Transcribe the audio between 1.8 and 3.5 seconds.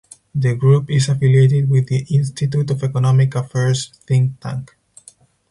the Institute of Economic